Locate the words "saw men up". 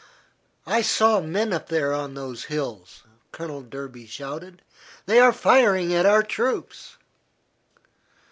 0.81-1.67